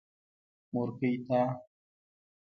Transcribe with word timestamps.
مورکۍ 0.73 1.13
تا. 1.27 1.41